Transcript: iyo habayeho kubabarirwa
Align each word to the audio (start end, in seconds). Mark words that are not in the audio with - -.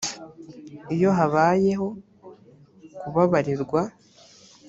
iyo 0.95 1.09
habayeho 1.17 1.87
kubabarirwa 3.01 3.81